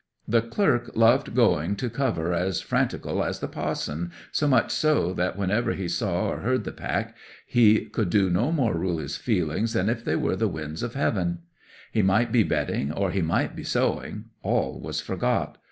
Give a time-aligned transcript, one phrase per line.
[0.27, 5.37] The clerk loved going to cover as frantical as the pa'son, so much so that
[5.37, 9.89] whenever he saw or heard the pack he could no more rule his feelings than
[9.89, 11.41] if they were the winds of heaven.
[11.91, 15.59] He might be bedding, or he might be sowing—all was forgot.